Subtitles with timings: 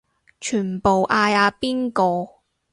[0.39, 2.39] 全部嗌阿邊個